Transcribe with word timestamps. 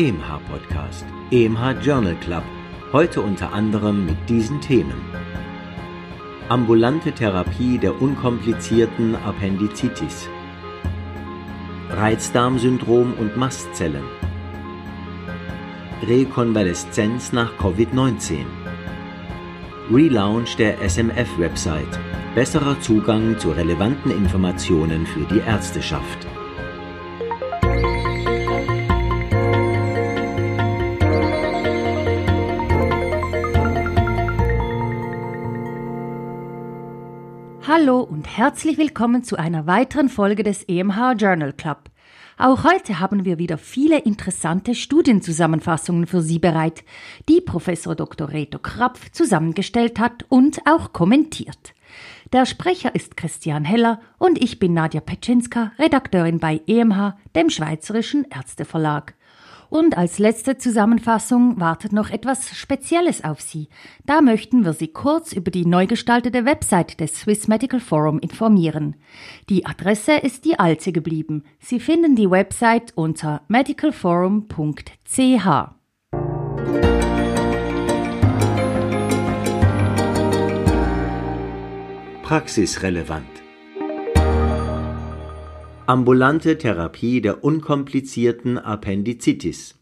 EMH 0.00 0.40
Podcast, 0.48 1.04
EMH 1.30 1.82
Journal 1.82 2.14
Club, 2.20 2.42
heute 2.90 3.20
unter 3.20 3.52
anderem 3.52 4.06
mit 4.06 4.16
diesen 4.30 4.58
Themen. 4.62 4.98
Ambulante 6.48 7.12
Therapie 7.12 7.76
der 7.76 8.00
unkomplizierten 8.00 9.14
Appendizitis. 9.14 10.26
Reizdarmsyndrom 11.90 13.12
und 13.12 13.36
Mastzellen. 13.36 14.04
Rekonvaleszenz 16.08 17.34
nach 17.34 17.52
Covid-19. 17.58 18.46
Relaunch 19.92 20.56
der 20.56 20.78
SMF-Website. 20.80 22.00
Besserer 22.34 22.80
Zugang 22.80 23.38
zu 23.38 23.50
relevanten 23.50 24.12
Informationen 24.12 25.04
für 25.04 25.26
die 25.26 25.40
Ärzteschaft. 25.40 26.26
Hallo 37.80 38.00
und 38.00 38.26
herzlich 38.36 38.76
willkommen 38.76 39.24
zu 39.24 39.36
einer 39.36 39.66
weiteren 39.66 40.10
Folge 40.10 40.42
des 40.42 40.64
EMH 40.64 41.14
Journal 41.16 41.54
Club. 41.54 41.84
Auch 42.36 42.64
heute 42.64 43.00
haben 43.00 43.24
wir 43.24 43.38
wieder 43.38 43.56
viele 43.56 43.98
interessante 44.00 44.74
Studienzusammenfassungen 44.74 46.06
für 46.06 46.20
Sie 46.20 46.38
bereit, 46.38 46.84
die 47.30 47.40
Professor 47.40 47.94
Dr. 47.94 48.32
Reto 48.32 48.58
Krapf 48.58 49.10
zusammengestellt 49.12 49.98
hat 49.98 50.26
und 50.28 50.60
auch 50.66 50.92
kommentiert. 50.92 51.72
Der 52.34 52.44
Sprecher 52.44 52.94
ist 52.94 53.16
Christian 53.16 53.64
Heller 53.64 54.00
und 54.18 54.42
ich 54.42 54.58
bin 54.58 54.74
Nadja 54.74 55.00
Petschinska, 55.00 55.72
Redakteurin 55.78 56.38
bei 56.38 56.60
EMH, 56.66 57.16
dem 57.34 57.48
Schweizerischen 57.48 58.26
Ärzteverlag. 58.30 59.14
Und 59.70 59.96
als 59.96 60.18
letzte 60.18 60.58
Zusammenfassung 60.58 61.60
wartet 61.60 61.92
noch 61.92 62.10
etwas 62.10 62.56
Spezielles 62.56 63.22
auf 63.22 63.40
Sie. 63.40 63.68
Da 64.04 64.20
möchten 64.20 64.64
wir 64.64 64.72
Sie 64.72 64.88
kurz 64.88 65.32
über 65.32 65.52
die 65.52 65.64
neu 65.64 65.86
gestaltete 65.86 66.44
Website 66.44 66.98
des 66.98 67.20
Swiss 67.20 67.46
Medical 67.46 67.78
Forum 67.78 68.18
informieren. 68.18 68.96
Die 69.48 69.64
Adresse 69.64 70.14
ist 70.14 70.44
die 70.44 70.58
alte 70.58 70.90
geblieben. 70.90 71.44
Sie 71.60 71.78
finden 71.78 72.16
die 72.16 72.28
Website 72.28 72.92
unter 72.96 73.42
medicalforum.ch. 73.46 75.70
Praxisrelevant. 82.22 83.39
Ambulante 85.90 86.56
Therapie 86.56 87.20
der 87.20 87.42
unkomplizierten 87.42 88.58
Appendizitis. 88.58 89.74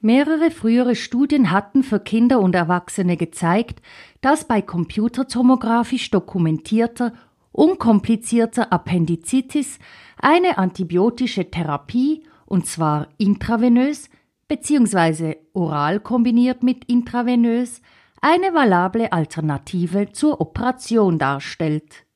Mehrere 0.00 0.52
frühere 0.52 0.94
Studien 0.94 1.50
hatten 1.50 1.82
für 1.82 1.98
Kinder 1.98 2.38
und 2.38 2.54
Erwachsene 2.54 3.16
gezeigt, 3.16 3.82
dass 4.20 4.46
bei 4.46 4.62
computertomographisch 4.62 6.12
dokumentierter, 6.12 7.12
unkomplizierter 7.50 8.72
Appendizitis 8.72 9.80
eine 10.16 10.58
antibiotische 10.58 11.50
Therapie, 11.50 12.22
und 12.46 12.68
zwar 12.68 13.08
intravenös 13.18 14.10
bzw. 14.46 15.38
oral 15.54 15.98
kombiniert 15.98 16.62
mit 16.62 16.84
intravenös, 16.84 17.82
eine 18.20 18.54
valable 18.54 19.12
Alternative 19.12 20.12
zur 20.12 20.40
Operation 20.40 21.18
darstellt. 21.18 22.06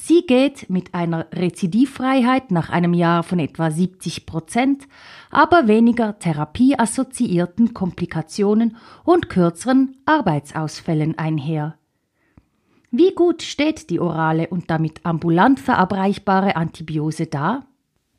Sie 0.00 0.24
geht 0.26 0.70
mit 0.70 0.94
einer 0.94 1.26
Rezidivfreiheit 1.32 2.52
nach 2.52 2.70
einem 2.70 2.94
Jahr 2.94 3.24
von 3.24 3.40
etwa 3.40 3.70
70 3.70 4.26
Prozent, 4.26 4.84
aber 5.30 5.66
weniger 5.66 6.18
therapieassoziierten 6.18 7.74
Komplikationen 7.74 8.76
und 9.04 9.28
kürzeren 9.28 9.96
Arbeitsausfällen 10.06 11.18
einher. 11.18 11.76
Wie 12.92 13.12
gut 13.14 13.42
steht 13.42 13.90
die 13.90 13.98
orale 13.98 14.46
und 14.46 14.70
damit 14.70 15.04
ambulant 15.04 15.58
verabreichbare 15.58 16.54
Antibiose 16.54 17.26
da? 17.26 17.66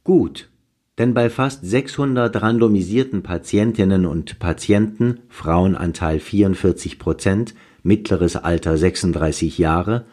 Gut, 0.03 0.49
denn 0.97 1.13
bei 1.13 1.29
fast 1.29 1.65
600 1.65 2.41
randomisierten 2.41 3.23
Patientinnen 3.23 4.05
und 4.05 4.37
Patienten, 4.37 5.21
Frauenanteil 5.29 6.19
44 6.19 6.99
Prozent, 6.99 7.55
mittleres 7.83 8.35
Alter 8.35 8.77
36 8.77 9.57
Jahre, 9.57 10.05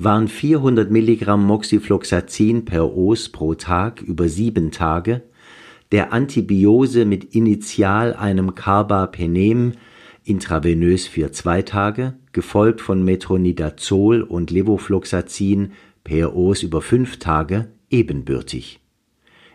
waren 0.00 0.28
400 0.28 0.92
Milligramm 0.92 1.44
Moxifloxacin 1.44 2.64
per 2.64 2.96
Os 2.96 3.28
pro 3.30 3.54
Tag 3.54 4.00
über 4.00 4.28
sieben 4.28 4.70
Tage, 4.70 5.22
der 5.90 6.12
Antibiose 6.12 7.04
mit 7.04 7.34
initial 7.34 8.14
einem 8.14 8.54
Carbapenem 8.54 9.72
intravenös 10.22 11.08
für 11.08 11.32
zwei 11.32 11.62
Tage, 11.62 12.14
gefolgt 12.30 12.80
von 12.80 13.04
Metronidazol 13.04 14.22
und 14.22 14.52
Levofloxacin 14.52 15.72
per 16.04 16.36
Os 16.36 16.62
über 16.62 16.80
fünf 16.80 17.18
Tage, 17.18 17.66
ebenbürtig. 17.90 18.78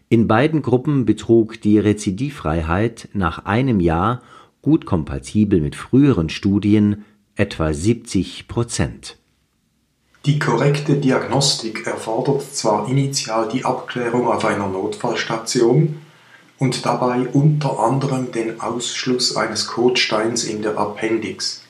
In 0.09 0.27
beiden 0.27 0.61
Gruppen 0.61 1.05
betrug 1.05 1.61
die 1.61 1.79
Rezidivfreiheit 1.79 3.07
nach 3.13 3.45
einem 3.45 3.79
Jahr 3.79 4.21
gut 4.61 4.85
kompatibel 4.85 5.61
mit 5.61 5.77
früheren 5.77 6.27
Studien 6.27 7.05
etwa 7.35 7.71
70 7.71 8.49
Prozent. 8.49 9.22
Die 10.25 10.39
korrekte 10.39 10.95
Diagnostik 10.95 11.85
erfordert 11.85 12.43
zwar 12.55 12.87
initial 12.87 13.49
die 13.49 13.65
Abklärung 13.65 14.29
auf 14.29 14.45
einer 14.45 14.67
Notfallstation 14.67 16.01
und 16.57 16.85
dabei 16.85 17.27
unter 17.33 17.77
anderem 17.79 18.31
den 18.31 18.61
Ausschluss 18.61 19.35
eines 19.35 19.67
Kotsteins 19.67 20.45
in 20.45 20.61
der 20.61 20.77
Appendix. 20.77 21.63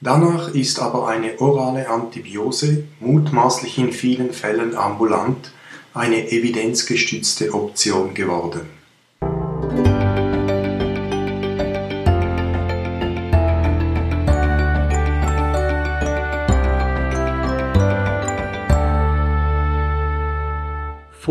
Danach 0.00 0.54
ist 0.54 0.78
aber 0.78 1.08
eine 1.08 1.40
orale 1.40 1.88
Antibiose, 1.88 2.84
mutmaßlich 3.00 3.78
in 3.78 3.90
vielen 3.90 4.32
Fällen 4.32 4.76
ambulant, 4.76 5.50
eine 5.92 6.30
evidenzgestützte 6.30 7.52
Option 7.52 8.14
geworden. 8.14 8.81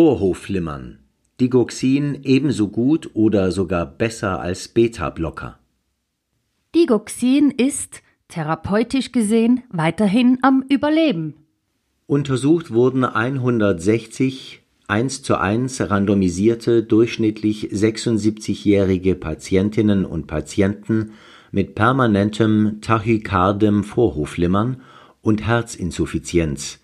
Vorhofflimmern. 0.02 0.98
Digoxin 1.40 2.22
ebenso 2.24 2.70
gut 2.70 3.12
oder 3.14 3.52
sogar 3.52 3.86
besser 3.86 4.40
als 4.40 4.68
Beta-Blocker. 4.68 5.60
Digoxin 6.74 7.52
ist, 7.52 8.02
therapeutisch 8.28 9.12
gesehen, 9.12 9.62
weiterhin 9.70 10.40
am 10.42 10.66
Überleben. 10.68 11.36
Untersucht 12.08 12.72
wurden 12.72 13.06
160 13.06 14.64
1 14.88 15.22
zu 15.22 15.40
1 15.40 15.92
randomisierte, 15.92 16.82
durchschnittlich 16.82 17.70
76-jährige 17.70 19.14
Patientinnen 19.14 20.06
und 20.06 20.26
Patienten 20.26 21.12
mit 21.52 21.76
permanentem 21.76 22.80
tachykardem 22.82 23.84
Vorhofflimmern 23.84 24.82
und 25.22 25.46
Herzinsuffizienz 25.46 26.81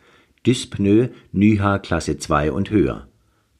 Dyspnoe 0.48 1.10
NYHA 1.34 1.80
Klasse 1.80 2.18
2 2.20 2.54
und 2.54 2.72
höher. 2.72 3.10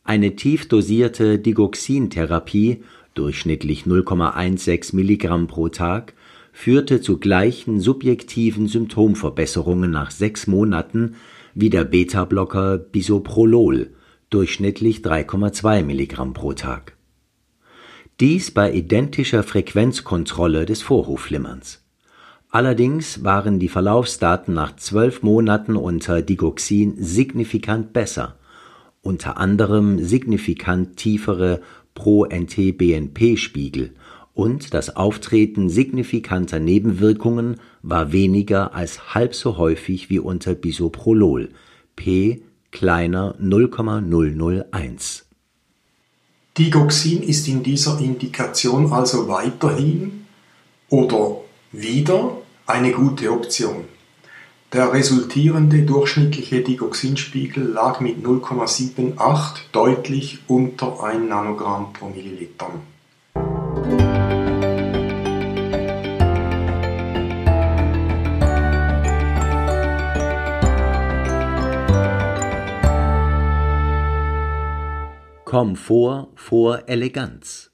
Eine 0.06 0.38
tief 0.38 0.70
dosierte 0.70 1.38
Digoxin-Therapie 1.38 2.82
(durchschnittlich 3.14 3.84
0,16 3.84 4.96
Milligramm 4.96 5.48
pro 5.48 5.68
Tag) 5.68 6.14
führte 6.54 7.02
zu 7.02 7.18
gleichen 7.18 7.82
subjektiven 7.82 8.70
Symptomverbesserungen 8.70 9.92
nach 9.92 10.12
sechs 10.12 10.48
Monaten 10.48 11.16
wie 11.54 11.70
der 11.70 11.84
Beta-Blocker 11.84 12.78
Bisoprolol 12.78 13.90
(durchschnittlich 14.30 15.00
3,2 15.00 15.84
Milligramm 15.84 16.34
pro 16.34 16.54
Tag). 16.54 16.96
Dies 18.22 18.50
bei 18.52 18.72
identischer 18.72 19.44
Frequenzkontrolle 19.44 20.66
des 20.66 20.84
Vorhofflimmerns 20.84 21.84
Allerdings 22.50 23.24
waren 23.24 23.60
die 23.60 23.68
Verlaufsdaten 23.68 24.54
nach 24.54 24.76
zwölf 24.78 25.22
Monaten 25.22 25.76
unter 25.76 26.22
Digoxin 26.22 26.96
signifikant 26.98 27.92
besser, 27.92 28.36
unter 29.02 29.38
anderem 29.38 30.04
signifikant 30.04 30.98
tiefere 30.98 31.62
Pro-NT-BNP-Spiegel 31.94 33.94
und 34.34 34.74
das 34.76 34.96
Auftreten 34.96 35.68
signifikanter 35.68 36.60
Nebenwirkungen 36.60 37.60
war 37.82 38.12
weniger 38.12 38.76
als 38.76 39.16
halb 39.16 39.34
so 39.34 39.58
häufig 39.58 40.12
wie 40.12 40.20
unter 40.20 40.54
Bisoprolol 40.54 41.50
(p 41.96 42.44
kleiner 42.72 43.36
0,001). 43.40 45.26
Digoxin 46.58 47.24
ist 47.24 47.48
in 47.48 47.64
dieser 47.64 48.00
Indikation 48.00 48.94
also 48.94 49.28
weiterhin 49.28 50.26
oder 50.90 51.47
wieder 51.80 52.38
eine 52.66 52.92
gute 52.92 53.32
Option. 53.32 53.86
Der 54.74 54.92
resultierende 54.92 55.84
durchschnittliche 55.84 56.62
Digoxinspiegel 56.62 57.64
lag 57.64 58.00
mit 58.00 58.26
0,78 58.26 59.60
deutlich 59.72 60.40
unter 60.48 61.04
1 61.04 61.30
Nanogramm 61.30 61.94
pro 61.94 62.10
Milliliter. 62.10 62.72
Komfort 75.46 76.30
vor 76.36 76.90
Eleganz. 76.90 77.72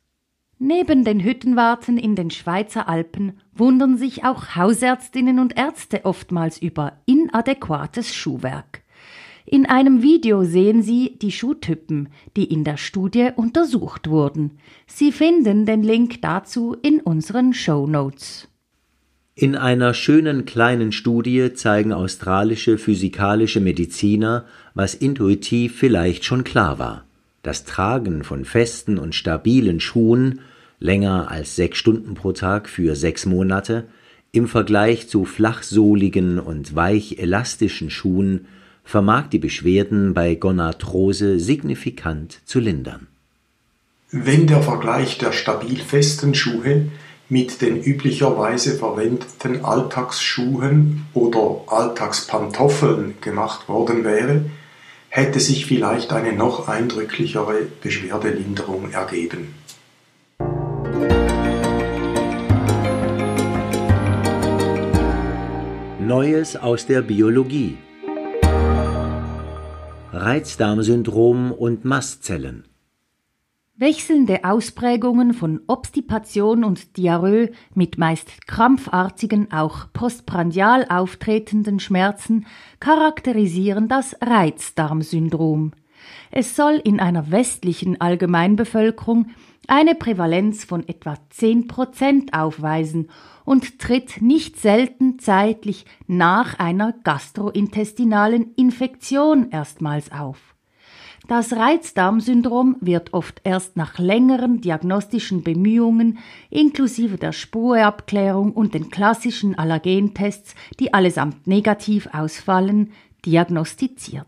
Neben 0.60 1.04
den 1.04 1.20
Hüttenwarten 1.20 1.98
in 1.98 2.16
den 2.16 2.30
Schweizer 2.30 2.88
Alpen 2.88 3.34
wundern 3.54 3.98
sich 3.98 4.24
auch 4.24 4.56
Hausärztinnen 4.56 5.40
und 5.40 5.58
Ärzte 5.58 6.06
oftmals 6.06 6.62
über 6.62 6.94
inadäquates 7.06 8.16
Schuhwerk. 8.16 8.84
In 9.46 9.66
einem 9.66 10.02
Video 10.02 10.46
sehen 10.46 10.82
Sie 10.82 11.18
die 11.22 11.32
Schuhtypen, 11.32 12.10
die 12.38 12.46
in 12.46 12.64
der 12.64 12.78
Studie 12.78 13.30
untersucht 13.36 14.10
wurden. 14.10 14.52
Sie 14.88 15.12
finden 15.12 15.66
den 15.66 15.84
Link 15.84 16.22
dazu 16.22 16.78
in 16.82 17.02
unseren 17.02 17.54
Show 17.54 17.86
Notes. 17.86 18.48
In 19.36 19.56
einer 19.56 19.94
schönen 19.94 20.46
kleinen 20.46 20.92
Studie 20.92 21.54
zeigen 21.54 21.92
australische 21.92 22.78
physikalische 22.78 23.60
Mediziner, 23.60 24.46
was 24.76 24.94
intuitiv 24.94 25.76
vielleicht 25.76 26.24
schon 26.24 26.44
klar 26.44 26.80
war. 26.80 27.06
Das 27.44 27.66
Tragen 27.66 28.24
von 28.24 28.46
festen 28.46 28.98
und 28.98 29.14
stabilen 29.16 29.82
Schuhen 29.82 30.40
länger 30.80 31.30
als 31.30 31.58
sechs 31.58 31.78
Stunden 31.78 32.14
pro 32.14 32.32
Tag 32.32 32.70
für 32.70 32.96
sechs 32.96 33.26
Monate 33.26 33.86
im 34.32 34.48
Vergleich 34.48 35.10
zu 35.10 35.26
flachsohligen 35.26 36.40
und 36.40 36.74
weich 36.74 37.20
elastischen 37.20 37.90
Schuhen 37.90 38.48
vermag 38.86 39.28
die 39.28 39.40
Beschwerden 39.40 40.14
bei 40.14 40.36
Gonarthrose 40.36 41.38
signifikant 41.40 42.40
zu 42.46 42.60
lindern. 42.60 43.08
Wenn 44.10 44.48
der 44.48 44.62
Vergleich 44.62 45.18
der 45.18 45.34
stabil 45.34 45.80
festen 45.80 46.34
Schuhe 46.36 46.88
mit 47.28 47.62
den 47.62 47.84
üblicherweise 47.84 48.78
verwendeten 48.78 49.66
Alltagsschuhen 49.66 51.06
oder 51.14 51.62
Alltagspantoffeln 51.68 53.16
gemacht 53.20 53.68
worden 53.68 54.06
wäre, 54.06 54.46
hätte 55.16 55.40
sich 55.40 55.68
vielleicht 55.68 56.12
eine 56.12 56.34
noch 56.34 56.68
eindrücklichere 56.68 57.68
Beschwerdelinderung 57.82 58.92
ergeben. 58.94 59.54
Neues 66.00 66.56
aus 66.56 66.88
der 66.88 67.04
Biologie 67.04 67.78
Reizdarmsyndrom 70.12 71.52
und 71.52 71.86
Mastzellen. 71.86 72.73
Wechselnde 73.76 74.44
Ausprägungen 74.44 75.34
von 75.34 75.62
Obstipation 75.66 76.64
und 76.64 76.96
Diarrhoe 76.96 77.50
mit 77.74 77.98
meist 77.98 78.46
krampfartigen, 78.46 79.52
auch 79.52 79.92
postprandial 79.94 80.86
auftretenden 80.90 81.80
Schmerzen 81.80 82.46
charakterisieren 82.80 83.88
das 83.88 84.16
Reizdarmsyndrom. 84.22 85.72
Es 86.30 86.56
soll 86.56 86.82
in 86.84 87.00
einer 87.00 87.32
westlichen 87.32 88.00
Allgemeinbevölkerung 88.00 89.32
eine 89.68 89.96
Prävalenz 89.96 90.66
von 90.66 90.88
etwa 90.88 91.18
10 91.32 91.66
Prozent 91.66 92.34
aufweisen 92.36 93.10
und 93.44 93.80
tritt 93.80 94.22
nicht 94.22 94.60
selten 94.60 95.18
zeitlich 95.18 95.86
nach 96.06 96.60
einer 96.60 96.94
gastrointestinalen 97.04 98.54
Infektion 98.54 99.50
erstmals 99.50 100.12
auf. 100.12 100.53
Das 101.28 101.54
Reizdarmsyndrom 101.54 102.76
wird 102.82 103.14
oft 103.14 103.40
erst 103.46 103.78
nach 103.78 103.98
längeren 103.98 104.60
diagnostischen 104.60 105.42
Bemühungen 105.42 106.18
inklusive 106.50 107.18
der 107.18 107.32
Spurabklärung 107.32 108.52
und 108.52 108.74
den 108.74 108.90
klassischen 108.90 109.58
Allergentests, 109.58 110.54
die 110.82 110.94
allesamt 110.94 111.48
negativ 111.48 112.10
ausfallen, 112.12 112.92
diagnostiziert. 113.26 114.28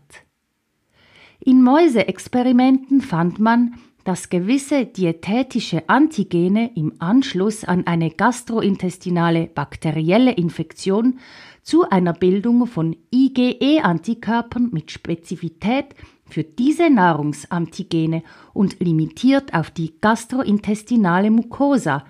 In 1.38 1.62
Mäuseexperimenten 1.62 3.02
fand 3.02 3.38
man, 3.38 3.74
dass 4.04 4.30
gewisse 4.30 4.86
dietetische 4.86 5.88
Antigene 5.88 6.70
im 6.76 6.94
Anschluss 7.00 7.64
an 7.64 7.86
eine 7.86 8.10
gastrointestinale 8.10 9.50
bakterielle 9.52 10.32
Infektion 10.32 11.18
zu 11.62 11.90
einer 11.90 12.12
Bildung 12.14 12.66
von 12.66 12.96
IgE-Antikörpern 13.12 14.70
mit 14.72 14.92
Spezifität 14.92 15.94
für 16.28 16.44
diese 16.44 16.90
Nahrungsantigene 16.90 18.22
und 18.52 18.80
limitiert 18.80 19.54
auf 19.54 19.70
die 19.70 19.94
gastrointestinale 20.00 21.30
Mucosa, 21.30 22.04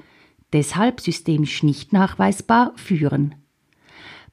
deshalb 0.53 1.01
systemisch 1.01 1.63
nicht 1.63 1.93
nachweisbar, 1.93 2.73
führen. 2.77 3.35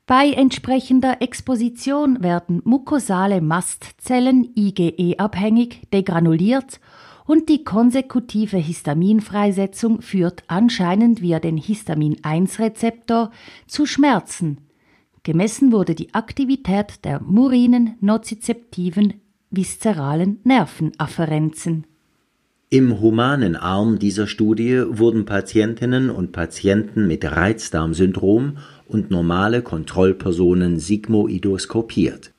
Bei 0.05 0.31
entsprechender 0.31 1.21
Exposition 1.21 2.21
werden 2.21 2.61
mukosale 2.65 3.39
Mastzellen 3.39 4.49
IgE-abhängig 4.53 5.89
degranuliert 5.93 6.81
und 7.25 7.47
die 7.47 7.63
konsekutive 7.63 8.57
Histaminfreisetzung 8.57 10.01
führt 10.01 10.43
anscheinend 10.47 11.21
via 11.21 11.39
den 11.39 11.55
Histamin-1-Rezeptor 11.55 13.31
zu 13.65 13.85
Schmerzen. 13.85 14.57
Gemessen 15.23 15.71
wurde 15.71 15.95
die 15.95 16.13
Aktivität 16.13 17.05
der 17.05 17.21
murinen 17.21 17.95
nozizeptiven 18.01 19.21
viszeralen 19.55 20.39
Nervenafferenzen. 20.43 21.85
Im 22.69 22.99
humanen 22.99 23.55
Arm 23.55 23.99
dieser 23.99 24.25
Studie 24.25 24.81
wurden 24.87 25.25
Patientinnen 25.25 26.09
und 26.09 26.31
Patienten 26.31 27.05
mit 27.05 27.23
Reizdarmsyndrom 27.23 28.57
und 28.87 29.11
normale 29.11 29.61
Kontrollpersonen 29.61 30.79
sigmoidoskopiert. 30.79 32.31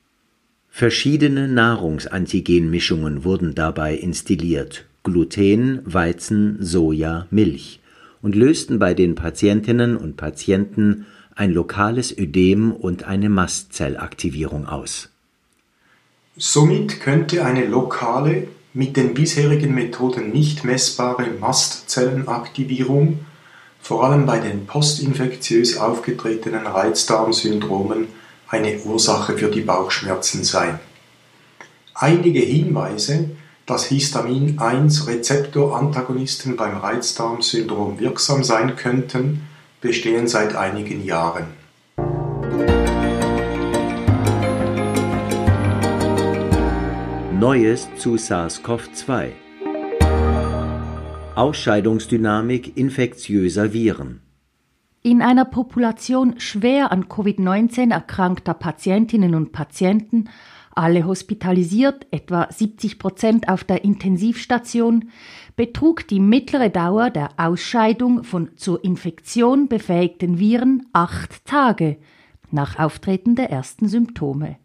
Verschiedene 0.67 1.47
Nahrungsantigenmischungen 1.47 3.23
wurden 3.23 3.55
dabei 3.55 3.95
instilliert 3.95 4.85
(Gluten, 5.03 5.79
Weizen, 5.85 6.57
Soja, 6.59 7.27
Milch) 7.31 7.79
und 8.21 8.35
lösten 8.35 8.77
bei 8.77 8.93
den 8.93 9.15
Patientinnen 9.15 9.95
und 9.95 10.17
Patienten 10.17 11.05
ein 11.33 11.53
lokales 11.53 12.17
Ödem 12.17 12.73
und 12.73 13.05
eine 13.05 13.29
Mastzellaktivierung 13.29 14.67
aus. 14.67 15.14
Somit 16.37 16.99
könnte 16.99 17.45
eine 17.45 17.65
lokale, 17.65 18.49
mit 18.73 18.97
den 18.97 19.13
bisherigen 19.13 19.73
Methoden 19.73 20.31
nicht 20.31 20.65
messbare 20.65 21.27
Mastzellenaktivierung 21.39 23.19
vor 23.81 24.03
allem 24.03 24.25
bei 24.25 24.39
den 24.39 24.65
postinfektiös 24.65 25.77
aufgetretenen 25.77 26.67
Reizdarmsyndromen 26.67 28.07
eine 28.49 28.79
Ursache 28.79 29.37
für 29.37 29.49
die 29.49 29.61
Bauchschmerzen 29.61 30.43
sein. 30.43 30.81
Einige 31.93 32.39
Hinweise, 32.39 33.29
dass 33.65 33.85
Histamin-1-Rezeptorantagonisten 33.85 36.57
beim 36.57 36.75
Reizdarmsyndrom 36.77 37.97
wirksam 37.99 38.43
sein 38.43 38.75
könnten, 38.75 39.47
bestehen 39.79 40.27
seit 40.27 40.53
einigen 40.55 41.05
Jahren. 41.05 41.64
Neues 47.45 47.87
zu 47.97 48.15
SARS-CoV-2 48.15 49.29
Ausscheidungsdynamik 51.35 52.75
infektiöser 52.75 53.71
Viren 53.71 54.21
in 55.03 55.21
einer 55.21 55.45
Population 55.45 56.39
schwer 56.39 56.91
an 56.91 57.05
Covid-19 57.05 57.91
erkrankter 57.91 58.55
Patientinnen 58.55 59.35
und 59.35 59.51
Patienten, 59.51 60.27
alle 60.71 61.05
hospitalisiert, 61.05 62.07
etwa 62.09 62.47
70 62.51 62.97
Prozent 62.97 63.47
auf 63.47 63.63
der 63.63 63.83
Intensivstation, 63.83 65.11
betrug 65.55 66.07
die 66.07 66.19
mittlere 66.19 66.71
Dauer 66.71 67.11
der 67.11 67.29
Ausscheidung 67.37 68.23
von 68.23 68.57
zur 68.57 68.83
Infektion 68.83 69.67
befähigten 69.67 70.39
Viren 70.39 70.87
acht 70.93 71.45
Tage 71.45 71.97
nach 72.49 72.79
Auftreten 72.79 73.35
der 73.35 73.51
ersten 73.51 73.87
Symptome. 73.87 74.57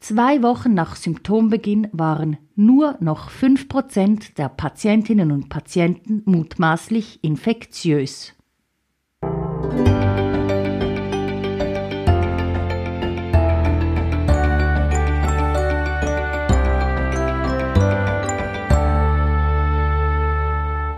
Zwei 0.00 0.42
Wochen 0.42 0.72
nach 0.72 0.96
Symptombeginn 0.96 1.88
waren 1.92 2.38
nur 2.56 2.96
noch 3.00 3.28
fünf 3.28 3.68
Prozent 3.68 4.38
der 4.38 4.48
Patientinnen 4.48 5.30
und 5.30 5.50
Patienten 5.50 6.22
mutmaßlich 6.24 7.22
infektiös. 7.22 8.34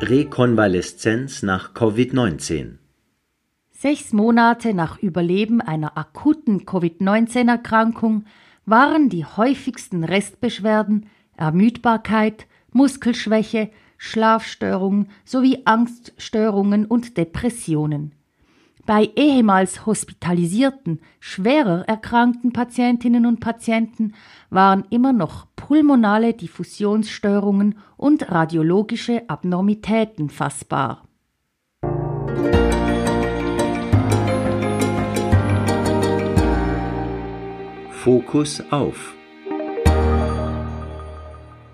Rekonvaleszenz 0.00 1.42
nach 1.42 1.74
Covid-19 1.74 2.76
Sechs 3.72 4.12
Monate 4.12 4.74
nach 4.74 4.98
Überleben 5.00 5.60
einer 5.60 5.98
akuten 5.98 6.66
Covid-19-Erkrankung 6.66 8.26
waren 8.66 9.08
die 9.08 9.24
häufigsten 9.24 10.04
Restbeschwerden 10.04 11.06
Ermüdbarkeit, 11.36 12.46
Muskelschwäche, 12.72 13.70
Schlafstörungen 13.98 15.08
sowie 15.24 15.62
Angststörungen 15.64 16.86
und 16.86 17.16
Depressionen. 17.16 18.12
Bei 18.84 19.10
ehemals 19.14 19.86
hospitalisierten, 19.86 21.00
schwerer 21.20 21.84
erkrankten 21.86 22.52
Patientinnen 22.52 23.26
und 23.26 23.38
Patienten 23.38 24.14
waren 24.50 24.84
immer 24.90 25.12
noch 25.12 25.46
pulmonale 25.54 26.34
Diffusionsstörungen 26.34 27.78
und 27.96 28.30
radiologische 28.32 29.28
Abnormitäten 29.28 30.30
fassbar. 30.30 31.04
Fokus 38.04 38.60
auf. 38.70 39.14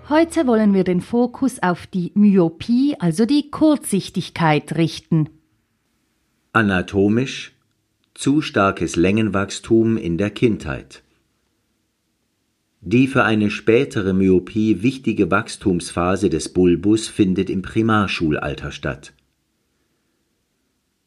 Heute 0.09 0.45
wollen 0.45 0.75
wir 0.75 0.83
den 0.83 1.01
Fokus 1.01 1.57
auf 1.63 1.87
die 1.87 2.11
Myopie, 2.13 2.95
also 2.99 3.25
die 3.25 3.49
Kurzsichtigkeit, 3.49 4.75
richten. 4.75 5.29
Anatomisch 6.53 7.53
zu 8.13 8.43
starkes 8.43 8.95
Längenwachstum 8.95 9.97
in 9.97 10.19
der 10.19 10.29
Kindheit. 10.29 11.01
Die 12.81 13.07
für 13.07 13.23
eine 13.23 13.49
spätere 13.49 14.13
Myopie 14.13 14.83
wichtige 14.83 15.31
Wachstumsphase 15.31 16.29
des 16.29 16.49
Bulbus 16.49 17.07
findet 17.07 17.49
im 17.49 17.63
Primarschulalter 17.63 18.71
statt. 18.71 19.13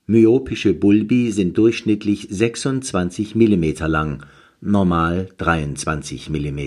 Myopische 0.07 0.75
Bulbi 0.75 1.31
sind 1.31 1.57
durchschnittlich 1.57 2.27
26 2.29 3.37
mm 3.37 3.87
lang 3.87 4.27
normal 4.63 5.29
23 5.39 6.31
mm. 6.31 6.61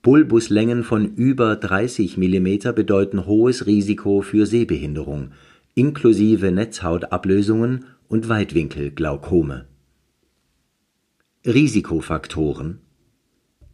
Bulbuslängen 0.00 0.84
von 0.84 1.14
über 1.16 1.56
30 1.56 2.16
mm 2.16 2.72
bedeuten 2.74 3.26
hohes 3.26 3.66
Risiko 3.66 4.22
für 4.22 4.46
Sehbehinderung, 4.46 5.32
inklusive 5.74 6.52
Netzhautablösungen 6.52 7.86
und 8.08 8.28
Weitwinkelglaukome. 8.28 9.66
Risikofaktoren 11.44 12.78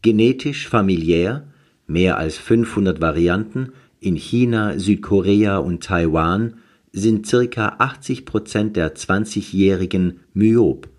Genetisch 0.03 0.67
familiär, 0.67 1.49
mehr 1.87 2.17
als 2.17 2.39
500 2.39 3.03
Varianten, 3.03 3.73
in 4.01 4.17
China, 4.17 4.79
Südkorea 4.79 5.59
und 5.59 5.85
Taiwan 5.85 6.55
sind 6.91 7.27
circa 7.27 7.77
80 7.79 8.25
Prozent 8.25 8.77
der 8.77 8.95
20-Jährigen 8.97 10.21
myop 10.33 10.90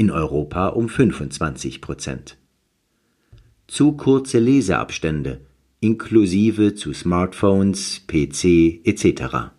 in 0.00 0.10
Europa 0.10 0.68
um 0.68 0.88
25 0.88 1.82
Prozent. 1.82 2.38
Zu 3.66 3.92
kurze 3.92 4.38
Leseabstände, 4.38 5.42
inklusive 5.80 6.74
zu 6.74 6.94
Smartphones, 6.94 8.00
PC 8.06 8.80
etc. 8.84 9.50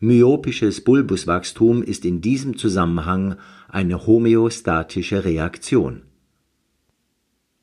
Myopisches 0.00 0.82
Bulbuswachstum 0.82 1.82
ist 1.82 2.06
in 2.06 2.22
diesem 2.22 2.56
Zusammenhang 2.56 3.36
eine 3.68 4.06
homöostatische 4.06 5.26
Reaktion. 5.26 6.04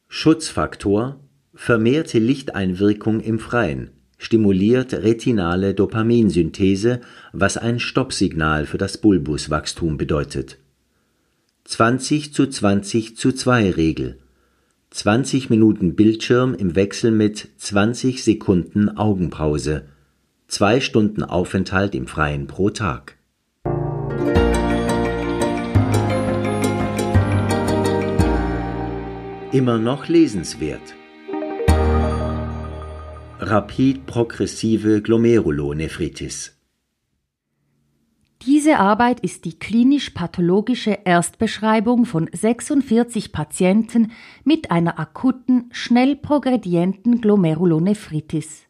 Schutzfaktor 0.07 1.19
vermehrte 1.55 2.19
Lichteinwirkung 2.19 3.21
im 3.21 3.39
Freien 3.39 3.89
stimuliert 4.19 4.93
retinale 4.93 5.73
Dopaminsynthese, 5.73 7.01
was 7.33 7.57
ein 7.57 7.79
Stoppsignal 7.79 8.67
für 8.67 8.77
das 8.77 8.99
Bulbuswachstum 8.99 9.97
bedeutet 9.97 10.59
20 11.67 12.31
zu 12.31 12.45
20 12.45 13.17
zu 13.17 13.31
2 13.31 13.71
Regel. 13.71 14.19
20 14.91 15.49
Minuten 15.49 15.95
Bildschirm 15.95 16.53
im 16.53 16.75
Wechsel 16.75 17.09
mit 17.09 17.49
20 17.57 18.23
Sekunden 18.23 18.95
Augenpause. 18.95 19.87
Zwei 20.47 20.79
Stunden 20.79 21.23
Aufenthalt 21.23 21.95
im 21.95 22.05
Freien 22.05 22.45
pro 22.45 22.69
Tag. 22.69 23.17
Immer 29.51 29.79
noch 29.79 30.07
lesenswert. 30.07 30.93
Rapid 33.39 34.05
progressive 34.05 35.01
Glomerulonephritis 35.01 36.54
diese 38.45 38.77
Arbeit 38.77 39.21
ist 39.21 39.45
die 39.45 39.57
klinisch-pathologische 39.57 40.99
Erstbeschreibung 41.03 42.05
von 42.05 42.29
46 42.31 43.31
Patienten 43.31 44.11
mit 44.43 44.71
einer 44.71 44.99
akuten, 44.99 45.69
schnell 45.71 46.15
progredienten 46.15 47.21
Glomerulonephritis. 47.21 48.63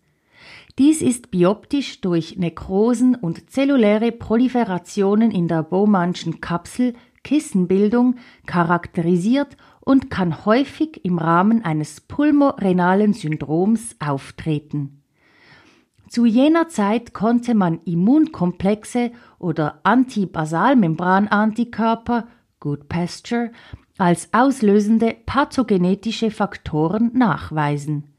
Dies 0.77 1.01
ist 1.01 1.32
bioptisch 1.32 2.01
durch 2.01 2.38
Nekrosen 2.38 3.15
und 3.15 3.50
zelluläre 3.50 4.12
Proliferationen 4.12 5.32
in 5.32 5.48
der 5.48 5.63
Bowmanschen 5.63 6.41
Kapsel 6.41 6.94
Kissenbildung 7.24 8.15
charakterisiert 8.46 9.58
und 9.82 10.10
kann 10.10 10.46
häufig 10.46 11.03
im 11.03 11.17
Rahmen 11.17 11.65
eines 11.65 12.01
pulmorenalen 12.01 13.13
Syndroms 13.13 13.96
auftreten. 14.00 15.01
Zu 16.15 16.25
jener 16.25 16.69
Zeit 16.69 17.13
konnte 17.13 17.53
man 17.55 17.81
Immunkomplexe 17.84 19.12
oder 19.38 19.81
Antibasalmembranantikörper 19.84 22.29
Good 22.62 22.88
Pasture 22.88 23.51
als 23.98 24.29
auslösende 24.31 25.17
pathogenetische 25.25 26.31
Faktoren 26.31 27.12
nachweisen. 27.13 28.13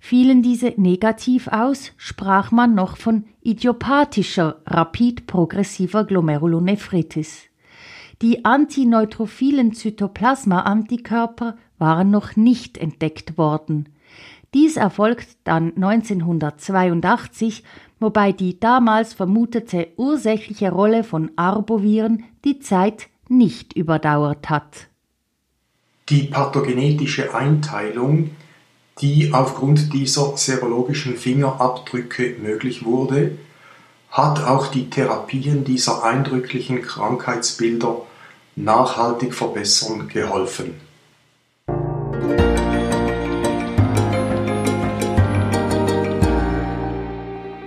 Fielen 0.00 0.42
diese 0.42 0.74
negativ 0.76 1.46
aus, 1.46 1.92
sprach 1.96 2.50
man 2.50 2.74
noch 2.74 2.96
von 2.96 3.26
idiopathischer 3.42 4.60
rapid 4.66 5.28
progressiver 5.28 6.02
Glomerulonephritis. 6.02 7.44
Die 8.22 8.44
antineutrophilen 8.44 9.72
Zytoplasma-Antikörper 9.72 11.54
waren 11.78 12.10
noch 12.10 12.34
nicht 12.34 12.76
entdeckt 12.76 13.38
worden. 13.38 13.90
Dies 14.56 14.78
erfolgt 14.78 15.36
dann 15.44 15.74
1982, 15.76 17.62
wobei 18.00 18.32
die 18.32 18.58
damals 18.58 19.12
vermutete 19.12 19.88
ursächliche 19.98 20.72
Rolle 20.72 21.04
von 21.04 21.30
Arboviren 21.36 22.24
die 22.42 22.58
Zeit 22.58 23.08
nicht 23.28 23.74
überdauert 23.74 24.48
hat. 24.48 24.88
Die 26.08 26.22
pathogenetische 26.22 27.34
Einteilung, 27.34 28.30
die 29.02 29.34
aufgrund 29.34 29.92
dieser 29.92 30.38
serologischen 30.38 31.18
Fingerabdrücke 31.18 32.36
möglich 32.40 32.86
wurde, 32.86 33.36
hat 34.10 34.42
auch 34.42 34.68
die 34.68 34.88
Therapien 34.88 35.64
dieser 35.64 36.02
eindrücklichen 36.02 36.80
Krankheitsbilder 36.80 38.06
nachhaltig 38.56 39.34
verbessern 39.34 40.08
geholfen. 40.08 40.85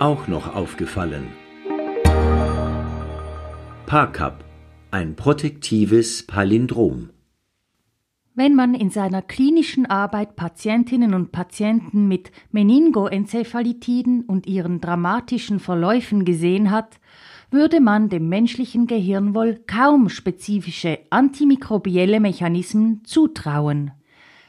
Auch 0.00 0.26
noch 0.26 0.54
aufgefallen. 0.54 1.28
PACAP, 3.86 4.44
ein 4.90 5.14
protektives 5.14 6.26
Palindrom. 6.26 7.10
Wenn 8.34 8.54
man 8.54 8.74
in 8.74 8.88
seiner 8.88 9.20
klinischen 9.20 9.84
Arbeit 9.84 10.36
Patientinnen 10.36 11.12
und 11.12 11.32
Patienten 11.32 12.08
mit 12.08 12.32
Meningoenzephalitiden 12.50 14.22
und 14.22 14.46
ihren 14.46 14.80
dramatischen 14.80 15.60
Verläufen 15.60 16.24
gesehen 16.24 16.70
hat, 16.70 16.98
würde 17.50 17.80
man 17.80 18.08
dem 18.08 18.28
menschlichen 18.28 18.86
Gehirn 18.86 19.34
wohl 19.34 19.60
kaum 19.66 20.08
spezifische 20.08 21.00
antimikrobielle 21.10 22.20
Mechanismen 22.20 23.04
zutrauen. 23.04 23.90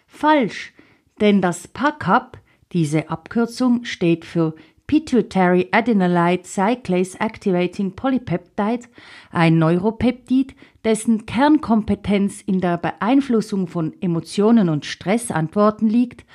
Falsch, 0.08 0.74
denn 1.20 1.41
das 1.41 1.67
PACAP, 1.67 2.38
diese 2.72 3.10
Abkürzung 3.10 3.84
steht 3.84 4.24
für 4.24 4.55
Pituitary 4.91 5.69
Adenylate 5.71 6.45
Cyclase 6.45 7.17
Activating 7.21 7.95
Polypeptide, 7.95 8.89
ein 9.31 9.57
Neuropeptid, 9.57 10.53
dessen 10.83 11.25
Kernkompetenz 11.25 12.41
in 12.41 12.60
der 12.60 12.77
Beeinflussung 12.77 13.67
von 13.67 13.93
Emotionen 14.01 14.67
und 14.67 14.86
Stressantworten 14.86 15.88
liegt, 15.88 16.25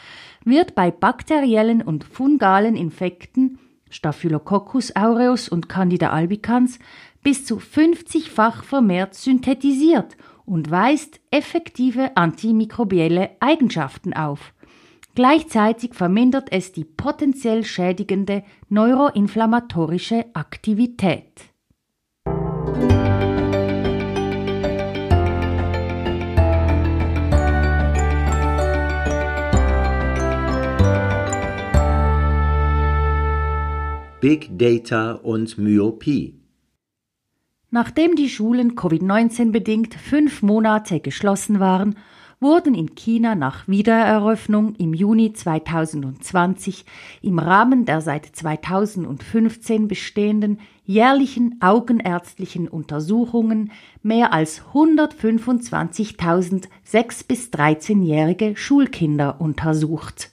wird 0.46 0.74
bei 0.74 0.90
bakteriellen 0.90 1.82
und 1.82 2.04
fungalen 2.04 2.76
Infekten 2.76 3.58
Staphylococcus 3.90 4.96
aureus 4.96 5.50
und 5.50 5.68
Candida 5.68 6.08
albicans 6.08 6.78
bis 7.22 7.44
zu 7.44 7.58
50-fach 7.58 8.64
vermehrt 8.64 9.14
synthetisiert 9.16 10.16
und 10.46 10.70
weist 10.70 11.20
effektive 11.30 12.16
antimikrobielle 12.16 13.32
Eigenschaften 13.40 14.14
auf. 14.14 14.54
Gleichzeitig 15.16 15.94
vermindert 15.94 16.52
es 16.52 16.72
die 16.72 16.84
potenziell 16.84 17.64
schädigende 17.64 18.44
neuroinflammatorische 18.68 20.26
Aktivität. 20.34 21.32
Big 34.20 34.58
Data 34.58 35.12
und 35.12 35.56
Myopie 35.56 36.38
Nachdem 37.70 38.16
die 38.16 38.28
Schulen 38.28 38.74
Covid-19 38.74 39.50
bedingt 39.50 39.94
fünf 39.94 40.42
Monate 40.42 41.00
geschlossen 41.00 41.58
waren, 41.58 41.96
wurden 42.40 42.74
in 42.74 42.94
China 42.94 43.34
nach 43.34 43.66
Wiedereröffnung 43.66 44.74
im 44.76 44.92
Juni 44.92 45.32
2020 45.32 46.84
im 47.22 47.38
Rahmen 47.38 47.84
der 47.86 48.00
seit 48.00 48.26
2015 48.26 49.88
bestehenden 49.88 50.58
jährlichen 50.84 51.56
augenärztlichen 51.60 52.68
Untersuchungen 52.68 53.72
mehr 54.02 54.32
als 54.32 54.62
125.000 54.74 56.64
6- 56.86 57.26
bis 57.26 57.50
13-jährige 57.50 58.56
Schulkinder 58.56 59.40
untersucht. 59.40 60.30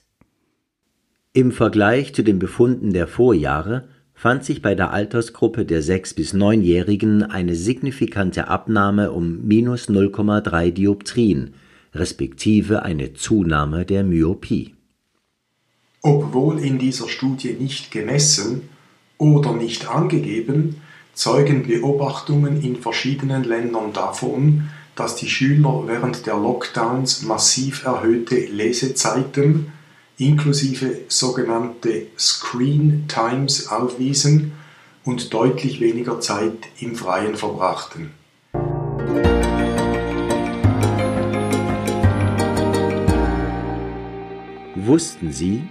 Im 1.32 1.50
Vergleich 1.50 2.14
zu 2.14 2.22
den 2.22 2.38
Befunden 2.38 2.92
der 2.92 3.08
Vorjahre 3.08 3.88
fand 4.14 4.44
sich 4.44 4.62
bei 4.62 4.76
der 4.76 4.92
Altersgruppe 4.92 5.64
der 5.64 5.82
6- 5.82 6.14
bis 6.14 6.32
9-Jährigen 6.32 7.24
eine 7.24 7.56
signifikante 7.56 8.46
Abnahme 8.46 9.10
um 9.10 9.44
minus 9.44 9.88
0,3 9.88 10.70
Dioptrien, 10.70 11.54
respektive 11.94 12.82
eine 12.82 13.14
Zunahme 13.14 13.84
der 13.84 14.04
Myopie. 14.04 14.74
Obwohl 16.02 16.58
in 16.58 16.78
dieser 16.78 17.08
Studie 17.08 17.54
nicht 17.54 17.90
gemessen 17.90 18.68
oder 19.16 19.52
nicht 19.52 19.88
angegeben, 19.88 20.82
zeugen 21.14 21.66
Beobachtungen 21.66 22.62
in 22.62 22.76
verschiedenen 22.76 23.44
Ländern 23.44 23.92
davon, 23.92 24.68
dass 24.96 25.16
die 25.16 25.28
Schüler 25.28 25.84
während 25.86 26.26
der 26.26 26.34
Lockdowns 26.34 27.22
massiv 27.22 27.84
erhöhte 27.84 28.36
Lesezeiten 28.36 29.72
inklusive 30.18 31.00
sogenannte 31.08 32.06
Screen 32.18 33.06
Times 33.08 33.68
aufwiesen 33.68 34.52
und 35.04 35.32
deutlich 35.34 35.80
weniger 35.80 36.20
Zeit 36.20 36.58
im 36.80 36.94
Freien 36.94 37.34
verbrachten. 37.34 38.10
Wussten 44.86 45.32
Sie? 45.32 45.66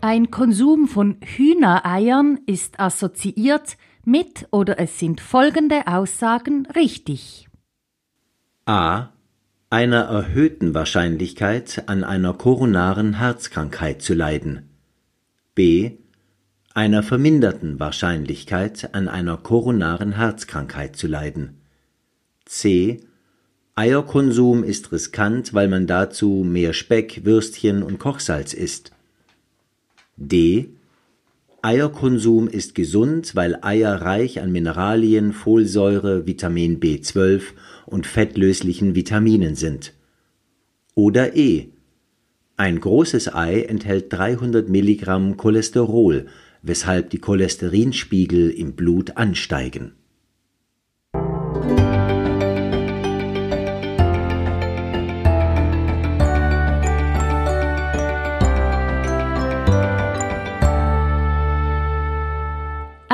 Ein 0.00 0.30
Konsum 0.30 0.88
von 0.88 1.18
Hühnereiern 1.22 2.40
ist 2.46 2.80
assoziiert 2.80 3.76
mit 4.06 4.48
oder 4.50 4.78
es 4.78 4.98
sind 4.98 5.20
folgende 5.20 5.86
Aussagen 5.86 6.66
richtig. 6.74 7.48
A. 8.64 9.10
Einer 9.68 10.04
erhöhten 10.04 10.72
Wahrscheinlichkeit 10.72 11.84
an 11.86 12.02
einer 12.02 12.32
koronaren 12.32 13.18
Herzkrankheit 13.18 14.00
zu 14.00 14.14
leiden. 14.14 14.70
B. 15.54 15.98
Einer 16.72 17.02
verminderten 17.02 17.78
Wahrscheinlichkeit 17.78 18.94
an 18.94 19.06
einer 19.06 19.36
koronaren 19.36 20.12
Herzkrankheit 20.12 20.96
zu 20.96 21.08
leiden. 21.08 21.60
C 22.46 23.02
Eierkonsum 23.80 24.62
ist 24.62 24.92
riskant, 24.92 25.54
weil 25.54 25.66
man 25.66 25.86
dazu 25.86 26.44
mehr 26.46 26.74
Speck, 26.74 27.24
Würstchen 27.24 27.82
und 27.82 27.98
Kochsalz 27.98 28.52
isst. 28.52 28.92
D. 30.18 30.68
Eierkonsum 31.62 32.46
ist 32.46 32.74
gesund, 32.74 33.34
weil 33.34 33.58
Eier 33.62 34.02
reich 34.02 34.42
an 34.42 34.52
Mineralien, 34.52 35.32
Folsäure, 35.32 36.26
Vitamin 36.26 36.78
B12 36.78 37.40
und 37.86 38.06
fettlöslichen 38.06 38.94
Vitaminen 38.94 39.54
sind. 39.54 39.94
Oder 40.94 41.34
E. 41.34 41.68
Ein 42.58 42.80
großes 42.80 43.34
Ei 43.34 43.62
enthält 43.62 44.12
300 44.12 44.68
Milligramm 44.68 45.38
Cholesterol, 45.38 46.26
weshalb 46.60 47.08
die 47.08 47.18
Cholesterinspiegel 47.18 48.50
im 48.50 48.74
Blut 48.74 49.16
ansteigen. 49.16 49.94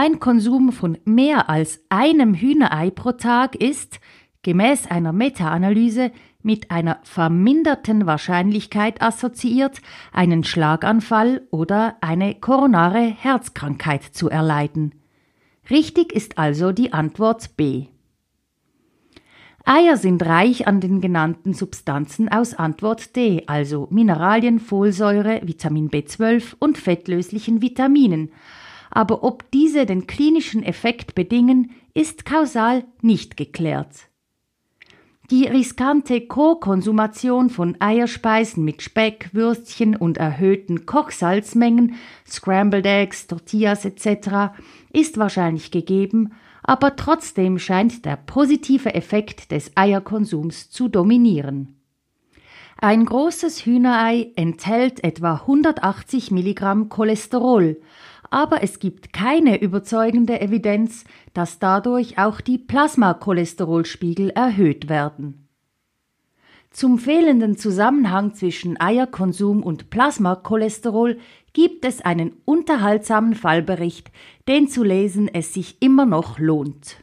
Ein 0.07 0.21
Konsum 0.21 0.71
von 0.71 0.99
mehr 1.05 1.51
als 1.51 1.81
einem 1.89 2.35
Hühnerei 2.35 2.91
pro 2.91 3.11
Tag 3.11 3.57
ist, 3.57 3.99
gemäß 4.43 4.89
einer 4.89 5.13
Meta-Analyse, 5.13 6.13
mit 6.45 6.71
einer 6.71 7.01
verminderten 7.03 8.07
Wahrscheinlichkeit 8.07 9.03
assoziiert, 9.03 9.83
einen 10.13 10.45
Schlaganfall 10.45 11.43
oder 11.51 11.97
eine 12.03 12.37
koronare 12.37 13.01
Herzkrankheit 13.01 14.05
zu 14.05 14.31
erleiden. 14.31 14.95
Richtig 15.71 16.13
ist 16.13 16.39
also 16.39 16.71
die 16.71 16.93
Antwort 16.93 17.57
B. 17.57 17.87
Eier 19.65 19.97
sind 19.97 20.25
reich 20.25 20.69
an 20.69 20.81
den 20.81 21.01
genannten 21.01 21.53
Substanzen 21.53 22.29
aus 22.29 22.55
Antwort 22.55 23.17
D, 23.17 23.43
also 23.49 23.89
Mineralien, 23.91 24.61
Folsäure, 24.61 25.41
Vitamin 25.43 25.91
B12 25.91 26.55
und 26.61 26.79
fettlöslichen 26.79 27.61
Vitaminen, 27.61 28.31
aber 28.97 29.23
ob 29.23 29.51
diese 29.51 29.85
den 29.85 30.07
klinischen 30.07 30.63
Effekt 30.63 31.15
bedingen, 31.15 31.71
ist 31.93 32.25
kausal 32.25 32.85
nicht 33.03 33.37
geklärt. 33.37 34.09
Die 35.31 35.45
riskante 35.45 36.23
Co-Konsumation 36.23 37.51
von 37.51 37.77
Eierspeisen 37.79 38.65
mit 38.65 38.81
Speck, 38.81 39.29
Würstchen 39.35 39.97
und 39.97 40.17
erhöhten 40.17 40.87
Kochsalzmengen, 40.87 41.97
Scrambled 42.27 42.87
Eggs, 42.87 43.27
Tortillas 43.27 43.85
etc. 43.85 44.57
ist 44.95 45.19
wahrscheinlich 45.19 45.71
gegeben, 45.71 46.33
aber 46.63 46.97
trotzdem 46.97 47.59
scheint 47.59 48.07
der 48.07 48.17
positive 48.17 48.95
Effekt 48.95 49.51
des 49.51 49.73
Eierkonsums 49.75 50.71
zu 50.71 50.89
dominieren. 50.89 51.77
Ein 52.79 53.05
großes 53.05 53.65
Hühnerei 53.67 54.33
enthält 54.37 55.03
etwa 55.03 55.35
180 55.35 56.31
Milligramm 56.31 56.89
Cholesterol, 56.89 57.79
aber 58.31 58.63
es 58.63 58.79
gibt 58.79 59.13
keine 59.13 59.61
überzeugende 59.61 60.41
Evidenz, 60.41 61.05
dass 61.35 61.59
dadurch 61.59 62.19
auch 62.19 62.41
die 62.41 62.59
Plasmacholesterolspiegel 62.59 64.31
erhöht 64.31 64.89
werden. 64.89 65.47
Zum 66.71 66.99
fehlenden 66.99 67.57
Zusammenhang 67.57 68.35
zwischen 68.35 68.79
Eierkonsum 68.79 69.63
und 69.63 69.89
Plasmacholesterol 69.89 71.19
gibt 71.55 71.87
es 71.87 72.03
einen 72.03 72.35
unterhaltsamen 72.45 73.35
Fallbericht, 73.35 74.11
den 74.47 74.69
zu 74.69 74.85
lesen 74.85 75.27
es 75.33 75.55
sich 75.55 75.81
immer 75.81 76.05
noch 76.05 76.39
lohnt. 76.39 76.99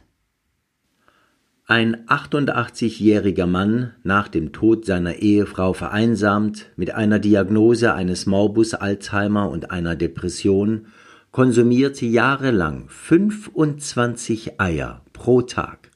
Ein 1.66 2.06
88-jähriger 2.06 3.46
Mann, 3.46 3.94
nach 4.02 4.28
dem 4.28 4.52
Tod 4.52 4.84
seiner 4.84 5.16
Ehefrau 5.16 5.72
vereinsamt, 5.72 6.66
mit 6.76 6.94
einer 6.94 7.18
Diagnose 7.18 7.94
eines 7.94 8.26
Morbus 8.26 8.74
Alzheimer 8.74 9.50
und 9.50 9.70
einer 9.70 9.96
Depression, 9.96 10.88
konsumierte 11.34 12.06
jahrelang 12.06 12.84
25 12.86 14.60
Eier 14.60 15.02
pro 15.12 15.42
Tag. 15.42 15.90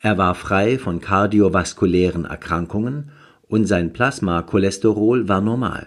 Er 0.00 0.18
war 0.18 0.34
frei 0.34 0.76
von 0.76 1.00
kardiovaskulären 1.00 2.24
Erkrankungen 2.24 3.12
und 3.46 3.66
sein 3.66 3.92
Plasmacholesterol 3.92 5.28
war 5.28 5.40
normal, 5.40 5.86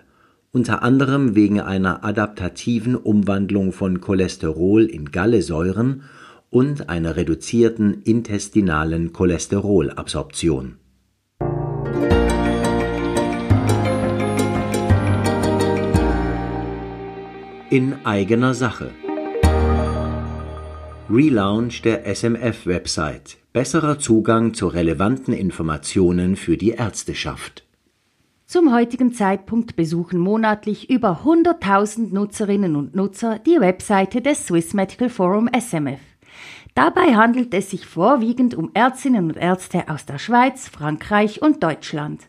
unter 0.53 0.81
anderem 0.81 1.35
wegen 1.35 1.59
einer 1.59 2.05
adaptativen 2.05 2.95
Umwandlung 2.95 3.73
von 3.73 3.99
Cholesterol 3.99 4.85
in 4.85 5.11
Gallesäuren 5.11 6.03
und 6.49 6.87
einer 6.87 7.17
reduzierten 7.17 8.01
intestinalen 8.03 9.11
Cholesterolabsorption 9.11 10.77
in 17.73 18.05
eigener 18.05 18.53
Sache. 18.53 18.91
Relaunch 21.09 21.81
der 21.81 22.05
SMF-Website. 22.05 23.37
Besserer 23.51 23.97
Zugang 23.97 24.53
zu 24.53 24.67
relevanten 24.67 25.33
Informationen 25.33 26.35
für 26.35 26.55
die 26.55 26.69
Ärzteschaft. 26.69 27.65
Zum 28.45 28.71
heutigen 28.71 29.11
Zeitpunkt 29.11 29.75
besuchen 29.75 30.19
monatlich 30.19 30.91
über 30.91 31.21
100.000 31.25 32.13
Nutzerinnen 32.13 32.75
und 32.75 32.93
Nutzer 32.93 33.39
die 33.39 33.59
Webseite 33.59 34.21
des 34.21 34.45
Swiss 34.45 34.75
Medical 34.75 35.09
Forum 35.09 35.49
SMF. 35.59 35.99
Dabei 36.75 37.15
handelt 37.15 37.55
es 37.55 37.71
sich 37.71 37.87
vorwiegend 37.87 38.53
um 38.53 38.69
Ärztinnen 38.75 39.31
und 39.31 39.37
Ärzte 39.37 39.89
aus 39.89 40.05
der 40.05 40.19
Schweiz, 40.19 40.67
Frankreich 40.67 41.41
und 41.41 41.63
Deutschland. 41.63 42.21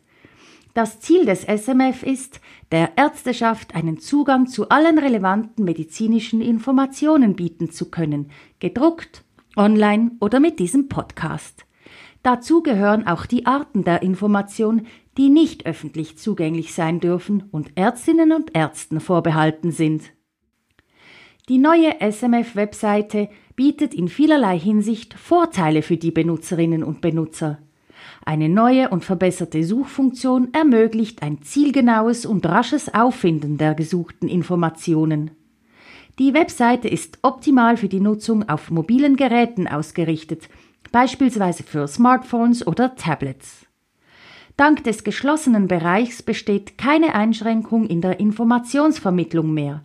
Das 0.74 0.98
Ziel 0.98 1.24
des 1.24 1.42
SMF 1.42 2.02
ist, 2.02 2.40
der 2.72 2.98
Ärzteschaft 2.98 3.76
einen 3.76 4.00
Zugang 4.00 4.48
zu 4.48 4.70
allen 4.70 4.98
relevanten 4.98 5.64
medizinischen 5.64 6.40
Informationen 6.40 7.36
bieten 7.36 7.70
zu 7.70 7.92
können, 7.92 8.32
gedruckt, 8.58 9.24
online 9.56 10.10
oder 10.20 10.40
mit 10.40 10.58
diesem 10.58 10.88
Podcast. 10.88 11.64
Dazu 12.24 12.60
gehören 12.60 13.06
auch 13.06 13.24
die 13.24 13.46
Arten 13.46 13.84
der 13.84 14.02
Information, 14.02 14.88
die 15.16 15.28
nicht 15.28 15.64
öffentlich 15.64 16.18
zugänglich 16.18 16.74
sein 16.74 16.98
dürfen 16.98 17.44
und 17.52 17.70
Ärztinnen 17.76 18.32
und 18.32 18.56
Ärzten 18.56 18.98
vorbehalten 18.98 19.70
sind. 19.70 20.10
Die 21.48 21.58
neue 21.58 22.00
SMF-Webseite 22.00 23.28
bietet 23.54 23.94
in 23.94 24.08
vielerlei 24.08 24.58
Hinsicht 24.58 25.14
Vorteile 25.14 25.82
für 25.82 25.98
die 25.98 26.10
Benutzerinnen 26.10 26.82
und 26.82 27.00
Benutzer. 27.00 27.60
Eine 28.26 28.48
neue 28.48 28.88
und 28.88 29.04
verbesserte 29.04 29.62
Suchfunktion 29.64 30.48
ermöglicht 30.52 31.22
ein 31.22 31.42
zielgenaues 31.42 32.24
und 32.24 32.46
rasches 32.46 32.92
Auffinden 32.92 33.58
der 33.58 33.74
gesuchten 33.74 34.28
Informationen. 34.28 35.32
Die 36.18 36.32
Webseite 36.32 36.88
ist 36.88 37.18
optimal 37.22 37.76
für 37.76 37.88
die 37.88 38.00
Nutzung 38.00 38.48
auf 38.48 38.70
mobilen 38.70 39.16
Geräten 39.16 39.68
ausgerichtet, 39.68 40.48
beispielsweise 40.90 41.64
für 41.64 41.86
Smartphones 41.86 42.66
oder 42.66 42.94
Tablets. 42.94 43.66
Dank 44.56 44.84
des 44.84 45.02
geschlossenen 45.02 45.66
Bereichs 45.66 46.22
besteht 46.22 46.78
keine 46.78 47.14
Einschränkung 47.14 47.86
in 47.86 48.00
der 48.00 48.20
Informationsvermittlung 48.20 49.52
mehr, 49.52 49.82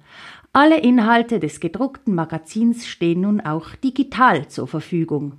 alle 0.52 0.80
Inhalte 0.80 1.40
des 1.40 1.60
gedruckten 1.60 2.16
Magazins 2.16 2.88
stehen 2.88 3.22
nun 3.22 3.40
auch 3.40 3.76
digital 3.76 4.48
zur 4.48 4.68
Verfügung. 4.68 5.34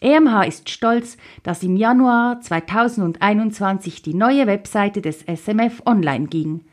EMH 0.00 0.46
ist 0.46 0.70
stolz, 0.70 1.16
dass 1.42 1.62
im 1.62 1.76
Januar 1.76 2.40
2021 2.40 4.02
die 4.02 4.14
neue 4.14 4.46
Webseite 4.46 5.02
des 5.02 5.24
SMF 5.26 5.82
online 5.86 6.26
ging. 6.26 6.64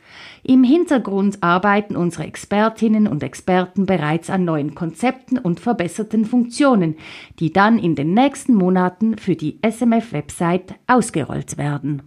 Im 0.43 0.63
Hintergrund 0.63 1.41
arbeiten 1.41 1.95
unsere 1.95 2.25
Expertinnen 2.25 3.07
und 3.07 3.23
Experten 3.23 3.85
bereits 3.85 4.29
an 4.29 4.45
neuen 4.45 4.75
Konzepten 4.75 5.37
und 5.37 5.59
verbesserten 5.59 6.25
Funktionen, 6.25 6.97
die 7.39 7.51
dann 7.51 7.79
in 7.79 7.95
den 7.95 8.13
nächsten 8.13 8.53
Monaten 8.53 9.17
für 9.17 9.35
die 9.35 9.59
SMF-Website 9.67 10.75
ausgerollt 10.87 11.57
werden. 11.57 12.03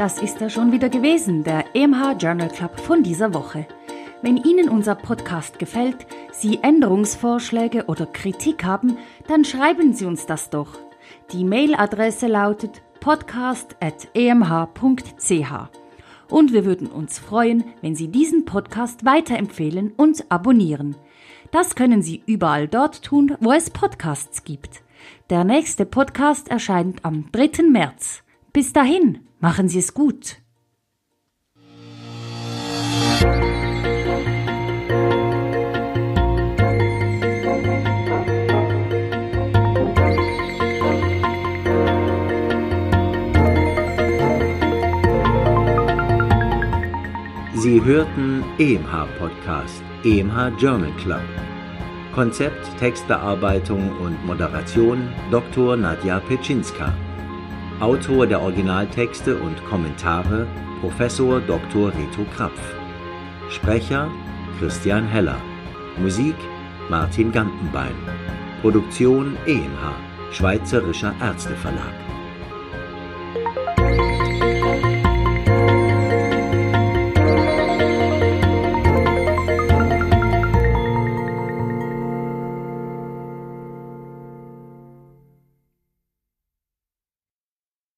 Das 0.00 0.22
ist 0.22 0.40
er 0.40 0.48
schon 0.48 0.72
wieder 0.72 0.88
gewesen, 0.88 1.44
der 1.44 1.76
EMH 1.76 2.16
Journal 2.18 2.48
Club 2.48 2.80
von 2.80 3.02
dieser 3.02 3.34
Woche. 3.34 3.66
Wenn 4.22 4.38
Ihnen 4.38 4.70
unser 4.70 4.94
Podcast 4.94 5.58
gefällt, 5.58 6.06
Sie 6.32 6.58
Änderungsvorschläge 6.62 7.84
oder 7.84 8.06
Kritik 8.06 8.64
haben, 8.64 8.96
dann 9.28 9.44
schreiben 9.44 9.92
Sie 9.92 10.06
uns 10.06 10.24
das 10.24 10.48
doch. 10.48 10.78
Die 11.32 11.44
Mailadresse 11.44 12.28
lautet 12.28 12.80
podcast.emh.ch. 13.00 13.82
Und 16.30 16.52
wir 16.54 16.64
würden 16.64 16.86
uns 16.86 17.18
freuen, 17.18 17.64
wenn 17.82 17.94
Sie 17.94 18.08
diesen 18.08 18.46
Podcast 18.46 19.04
weiterempfehlen 19.04 19.92
und 19.98 20.24
abonnieren. 20.30 20.96
Das 21.50 21.74
können 21.74 22.00
Sie 22.00 22.22
überall 22.24 22.68
dort 22.68 23.02
tun, 23.02 23.36
wo 23.40 23.52
es 23.52 23.68
Podcasts 23.68 24.44
gibt. 24.44 24.80
Der 25.28 25.44
nächste 25.44 25.84
Podcast 25.84 26.48
erscheint 26.48 27.04
am 27.04 27.26
3. 27.32 27.64
März. 27.64 28.22
Bis 28.54 28.72
dahin, 28.72 29.26
machen 29.40 29.68
Sie 29.68 29.78
es 29.78 29.92
gut. 29.94 30.36
Sie 47.54 47.84
hörten 47.84 48.42
EMH 48.58 49.06
Podcast, 49.18 49.82
EMH 50.02 50.58
Journal 50.58 50.92
Club. 50.96 51.20
Konzept, 52.14 52.78
Textbearbeitung 52.78 53.90
und 54.00 54.24
Moderation 54.26 55.08
Dr. 55.30 55.76
Nadja 55.76 56.20
Petschinska. 56.20 56.92
Autor 57.80 58.26
der 58.26 58.42
Originaltexte 58.42 59.36
und 59.36 59.64
Kommentare 59.64 60.46
Professor 60.82 61.40
Dr. 61.40 61.88
Reto 61.88 62.26
Krapf. 62.36 62.60
Sprecher 63.48 64.10
Christian 64.58 65.06
Heller. 65.06 65.40
Musik 65.96 66.34
Martin 66.90 67.32
Gantenbein. 67.32 67.94
Produktion 68.60 69.38
EMH, 69.46 69.94
Schweizerischer 70.30 71.14
Ärzteverlag. 71.22 72.09